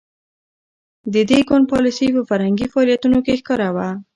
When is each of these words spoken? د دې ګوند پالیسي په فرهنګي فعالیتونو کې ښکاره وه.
د 1.13 1.15
دې 1.29 1.39
ګوند 1.47 1.65
پالیسي 1.71 2.07
په 2.15 2.21
فرهنګي 2.29 2.67
فعالیتونو 2.73 3.17
کې 3.25 3.39
ښکاره 3.39 3.69
وه. 3.75 3.87